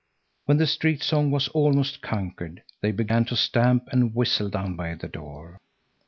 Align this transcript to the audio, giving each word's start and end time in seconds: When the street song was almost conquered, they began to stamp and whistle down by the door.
When 0.45 0.57
the 0.57 0.65
street 0.65 1.03
song 1.03 1.29
was 1.29 1.47
almost 1.49 2.01
conquered, 2.01 2.63
they 2.81 2.91
began 2.91 3.23
to 3.25 3.35
stamp 3.37 3.87
and 3.91 4.15
whistle 4.15 4.49
down 4.49 4.75
by 4.75 4.95
the 4.95 5.07
door. 5.07 5.59